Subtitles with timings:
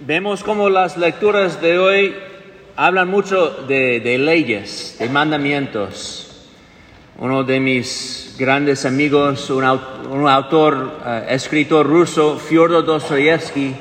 [0.00, 2.14] Vemos como las lecturas de hoy
[2.76, 6.46] hablan mucho de, leyes, de mandamientos.
[7.18, 13.74] Uno de mis grandes amigos, un autor, eh, escritor ruso, Fyodor Dostoyevsky,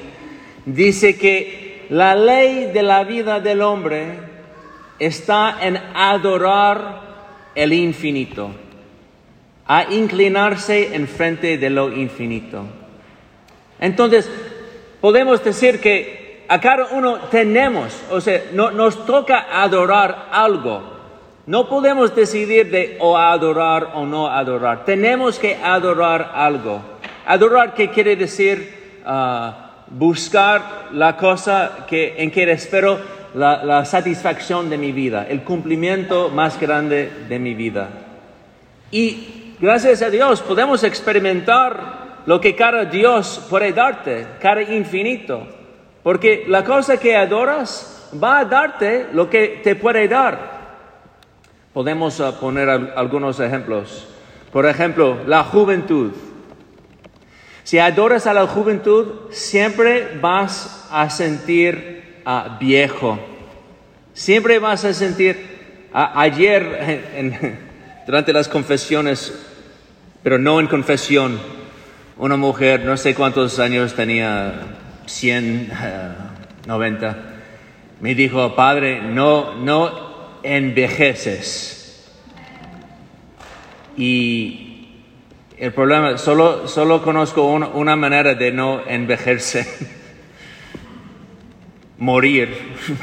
[0.66, 4.18] dice que la ley de la vida del hombre
[4.98, 8.50] está en adorar el infinito,
[9.68, 12.64] a inclinarse en frente de lo infinito.
[13.80, 14.28] Entonces,
[15.08, 20.82] podemos decir que a cada uno tenemos, o sea, no- nos toca adorar algo.
[21.46, 24.84] No podemos decidir de o adorar o no adorar.
[24.84, 26.82] Tenemos que adorar algo.
[27.26, 29.00] Adorar, ¿qué quiere decir?
[29.06, 33.00] Ah, buscar la cosa que, en que espero
[33.34, 37.88] la, la satisfacción de mi vida, el cumplimiento más grande de mi vida.
[38.92, 45.48] Y gracias a Dios podemos experimentar lo que cada Dios puede darte, cada infinito.
[46.04, 50.58] Porque la cosa que adoras va a darte lo que te puede dar.
[51.74, 54.10] Podemos ah, poner al- algunos ejemplos.
[54.52, 56.12] Por ejemplo, la juventud.
[57.64, 63.20] Si adoras a la juventud, siempre vas a sentir ah, viejo.
[64.14, 67.58] Siempre vas a sentir, a- ayer
[68.06, 69.34] durante las confesiones,
[70.24, 71.40] pero no en confesión,
[72.20, 74.54] una mujer, no sé cuántos años tenía,
[75.06, 76.10] 100, eh,
[76.66, 77.18] 90,
[78.02, 82.10] me dijo, padre, no, no envejeces.
[83.96, 84.90] Y
[85.58, 89.66] el problema, solo, solo conozco una, manera de no envejecer,
[91.98, 92.50] morir.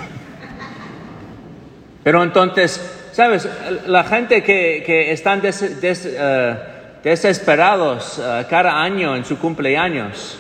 [2.05, 3.49] Pero entonces, ¿sabes?
[3.87, 5.63] La gente que, que están des-
[6.07, 6.57] eh,
[7.05, 10.39] desesperados eh, cada año en su cumpleaños,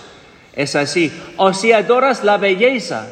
[0.55, 1.12] es así.
[1.37, 3.07] O si adoras la belleza,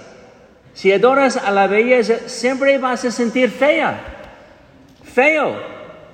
[0.72, 4.00] si adoras a la belleza, siempre vas a sentir fea,
[5.04, 5.54] feo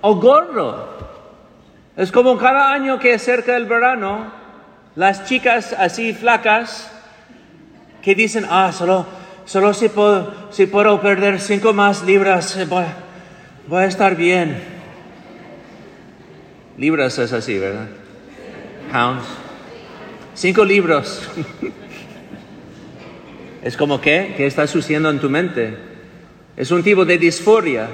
[0.00, 0.98] o gordo.
[1.96, 4.32] Es como cada año que acerca el verano,
[4.96, 6.90] las chicas así flacas
[8.02, 9.06] que dicen, ah, solo,
[9.44, 12.84] solo si puedo, si puedo perder cinco más libras, eh, voy,
[13.68, 14.77] voy a estar bien.
[16.78, 17.88] Libras es así, ¿verdad?
[18.92, 19.24] Pounds.
[20.34, 21.28] Cinco libros.
[23.62, 25.76] es como que, ¿qué está sucediendo en tu mente?
[26.56, 27.88] Es un tipo de disforia,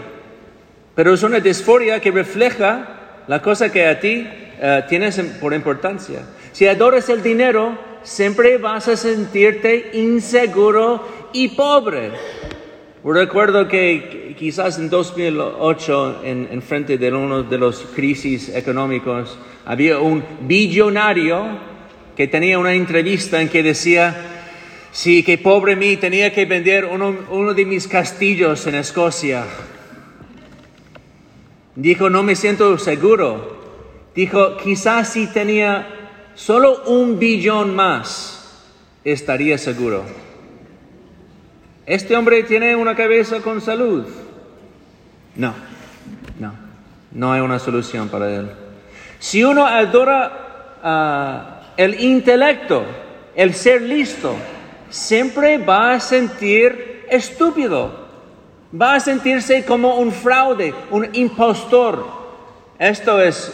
[0.94, 4.26] pero es una disforia que refleja la cosa que a ti
[4.60, 6.20] eh, tienes en- por importancia.
[6.52, 12.10] Si adoras el dinero, siempre vas a sentirte inseguro y pobre.
[13.02, 19.98] Recuerdo que quizás en 2008, en, en frente de uno de los crisis económicos, había
[19.98, 21.44] un billonario
[22.16, 24.14] que tenía una entrevista en que decía,
[24.92, 29.44] sí, que pobre mí, tenía que vender uno, uno de mis castillos en Escocia.
[31.74, 33.54] Dijo, no me siento seguro.
[34.14, 35.88] Dijo, quizás si tenía
[36.34, 38.62] solo un billón más,
[39.04, 40.04] estaría seguro.
[41.86, 44.04] ¿Este hombre tiene una cabeza con salud?
[45.36, 45.52] No,
[46.38, 46.52] no,
[47.12, 48.50] no hay una solución para él.
[49.18, 52.84] Si uno adora ah, el intelecto,
[53.34, 54.34] el ser listo,
[54.90, 58.04] siempre va a sentir estúpido,
[58.80, 62.06] va a sentirse como un fraude, un impostor.
[62.78, 63.52] Esto es,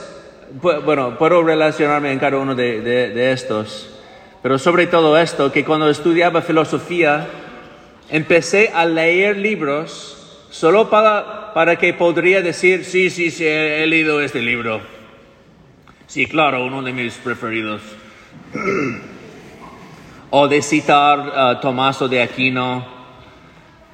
[0.60, 3.88] bu- bueno, puedo relacionarme en cada uno de- de estos,
[4.42, 7.26] pero sobre todo esto, que cuando estudiaba filosofía,
[8.10, 10.16] empecé a leer libros
[10.50, 14.80] solo para, para que podría decir, sí, sí, sí, he, leído este libro.
[16.06, 17.82] Sí, claro, uno de mis preferidos.
[20.30, 22.86] o de citar a Tomaso de Aquino,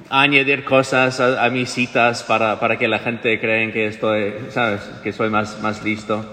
[0.09, 5.11] añadir cosas a, mis citas para, para que la gente creen que estoy, sabes, que
[5.11, 6.23] soy más, más listo.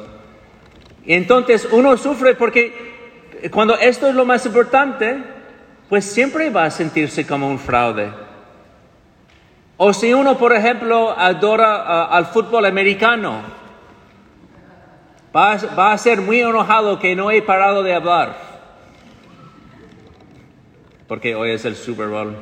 [1.06, 2.94] Entonces uno sufre porque
[3.50, 5.19] cuando esto es lo más importante,
[5.88, 8.24] pues siempre va a sentirse como un fraude.
[9.76, 13.41] O si uno, por ejemplo, adora al fútbol americano,
[15.35, 18.37] va a, va a ser muy enojado que no he parado de hablar.
[21.09, 22.37] Porque hoy es el Super Bowl.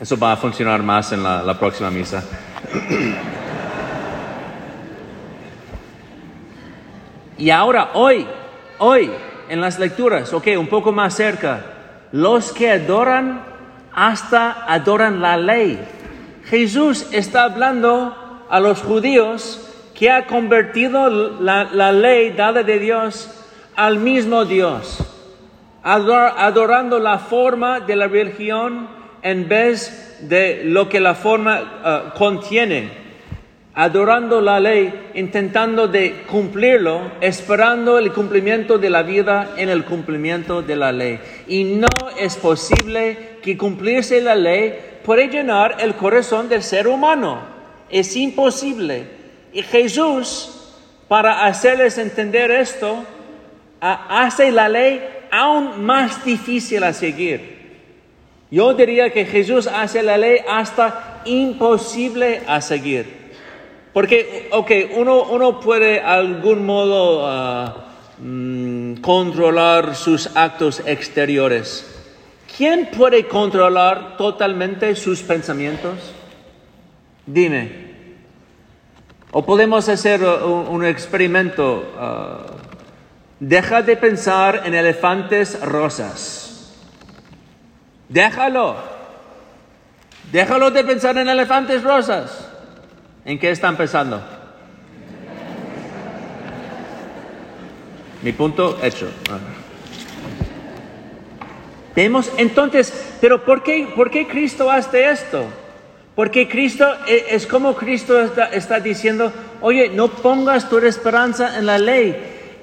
[0.00, 2.24] Eso va a funcionar más en la, la próxima misa.
[7.36, 8.26] Y ahora, hoy,
[8.78, 9.10] hoy,
[9.48, 11.73] en las lecturas, ok, un poco más cerca,
[12.12, 13.42] los que adoran
[13.92, 15.78] hasta adoran la ley.
[16.46, 19.60] Jesús está hablando a los judíos
[19.94, 21.08] que ha convertido
[21.40, 23.30] la, la ley dada de Dios
[23.76, 24.98] al mismo Dios.
[25.82, 28.88] adorando la forma de la religión
[29.22, 33.03] en vez de lo que la forma eh, contiene
[33.74, 40.62] adorando la ley, intentando de cumplirlo, esperando el cumplimiento de la vida en el cumplimiento
[40.62, 41.18] de la ley.
[41.48, 41.88] Y no
[42.18, 44.74] es posible que cumplirse la ley
[45.04, 47.40] puede llenar el corazón del ser humano.
[47.90, 49.06] Es imposible.
[49.52, 50.72] Y Jesús,
[51.08, 53.04] para hacerles entender esto,
[53.80, 57.54] hace la ley aún más difícil a seguir.
[58.52, 63.23] Yo diría que Jesús hace la ley hasta imposible a seguir.
[63.94, 67.76] Porque, ok, uno, uno puede algún modo ah,
[68.18, 71.88] mm, controlar sus actos exteriores.
[72.56, 76.12] ¿Quién puede controlar totalmente sus pensamientos?
[77.24, 77.94] Dime.
[79.30, 81.84] O podemos hacer un, experimento.
[81.96, 82.46] Ah,
[83.38, 86.74] deja de pensar en elefantes rosas.
[88.08, 88.74] Déjalo.
[90.32, 92.50] Déjalo de pensar en elefantes rosas.
[93.24, 94.22] ¿En qué están pensando?
[98.22, 99.08] Mi punto hecho.
[101.96, 105.44] Vemos entonces, pero ¿por qué, ¿por qué Cristo hace esto?
[106.14, 111.66] Porque Cristo e, es como Cristo está, está, diciendo, oye, no pongas tu esperanza en
[111.66, 112.16] la ley.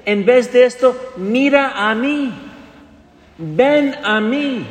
[0.04, 2.32] En vez de esto, mira a mí.
[3.38, 4.66] Ven a mí.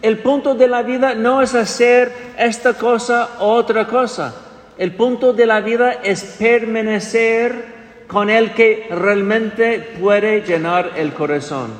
[0.00, 4.45] El punto de la vida no es hacer esta cosa o otra cosa.
[4.78, 7.76] El punto de la vida es permanecer
[8.06, 11.70] con el que realmente puede llenar el corazón.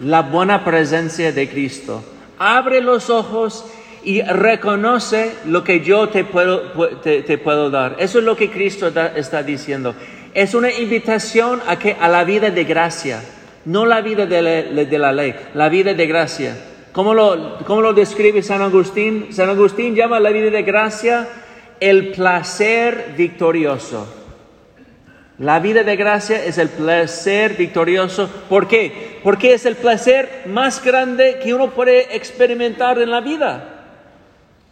[0.00, 2.04] La buena presencia de Cristo.
[2.38, 3.64] Abre los ojos
[4.04, 6.60] y reconoce lo que yo te puedo,
[7.02, 7.96] te, puedo dar.
[7.98, 9.94] Eso es lo que Cristo está diciendo.
[10.34, 13.22] Es una invitación a, que, a la vida de gracia,
[13.64, 14.42] no la vida de
[14.98, 16.56] la, ley, la vida de gracia.
[16.92, 19.28] ¿Cómo lo, ¿Cómo lo describe San Agustín?
[19.30, 21.28] San Agustín llama la vida de gracia
[21.80, 24.06] el placer victorioso.
[25.38, 28.28] La vida de gracia es el placer victorioso.
[28.50, 29.18] ¿Por qué?
[29.24, 33.86] Porque es el placer más grande que uno puede experimentar en la vida.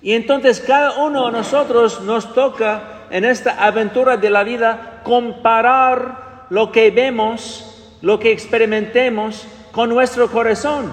[0.02, 6.46] Y entonces cada uno de nosotros nos toca en esta aventura de la vida comparar
[6.50, 10.92] lo que vemos, lo que experimentemos con nuestro corazón.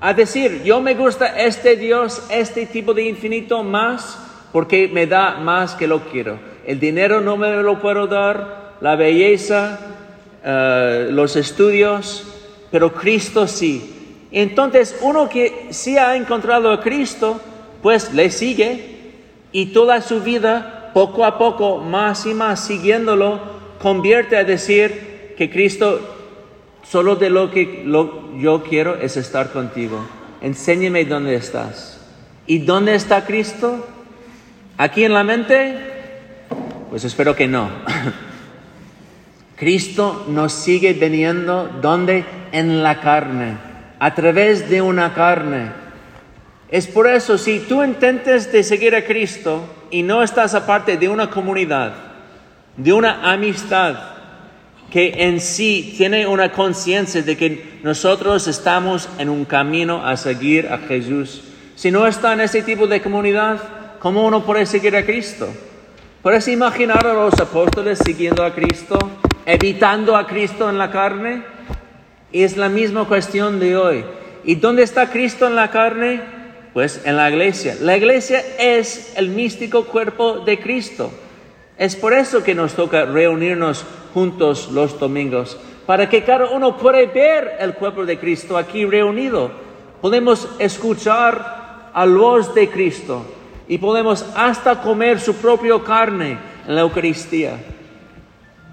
[0.00, 4.25] A decir, yo me gusta este Dios, este tipo de infinito más
[4.56, 6.38] porque me da más que lo quiero.
[6.66, 9.78] El dinero no me lo puedo dar, la belleza,
[10.42, 12.26] eh, los estudios,
[12.70, 14.24] pero Cristo sí.
[14.32, 17.38] Entonces uno que sí ha encontrado a Cristo,
[17.82, 18.96] pues le sigue
[19.52, 23.38] y toda su vida, poco a poco, más y más siguiéndolo,
[23.82, 26.00] convierte a decir que Cristo,
[26.82, 27.84] solo de lo que
[28.40, 29.98] yo quiero es estar contigo.
[30.40, 32.00] Enséñame dónde estás.
[32.46, 33.84] ¿Y dónde está Cristo?
[34.78, 35.74] ¿Aquí en la mente?
[36.90, 37.70] Pues espero que no.
[39.56, 42.24] Cristo nos sigue teniendo donde?
[42.52, 43.56] En la carne,
[43.98, 45.70] a través de una carne.
[46.68, 51.08] Es por eso, si tú intentes de seguir a Cristo y no estás aparte de
[51.08, 51.94] una comunidad,
[52.76, 53.96] de una amistad
[54.90, 60.68] que en sí tiene una conciencia de que nosotros estamos en un camino a seguir
[60.68, 61.42] a Jesús,
[61.74, 63.60] si no está en ese tipo de comunidad,
[63.98, 65.48] ¿Cómo uno puede seguir a Cristo?
[66.22, 68.98] ¿Puedes imaginar a los apóstoles siguiendo a Cristo,
[69.46, 71.42] evitando a Cristo en la carne?
[72.30, 74.04] Y es la misma cuestión de hoy.
[74.44, 76.20] ¿Y dónde está Cristo en la carne?
[76.74, 77.76] Pues en la iglesia.
[77.80, 81.10] La iglesia es el místico cuerpo de Cristo.
[81.78, 86.98] Es por eso que nos toca reunirnos juntos los domingos, para que cada uno pueda
[87.12, 89.50] ver el cuerpo de Cristo aquí reunido.
[90.00, 93.24] Podemos escuchar a voz de Cristo,
[93.68, 97.58] y podemos hasta comer su propia carne en la Eucaristía.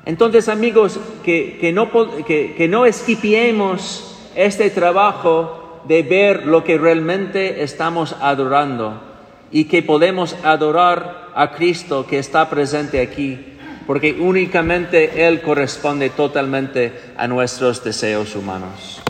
[0.06, 1.90] Entonces, amigos, que, que no,
[2.26, 9.02] que, que no esquipiemos este trabajo de ver lo que realmente estamos adorando
[9.52, 13.40] y que podemos adorar a Cristo que está presente aquí,
[13.86, 19.03] porque únicamente Él corresponde totalmente a nuestros deseos humanos.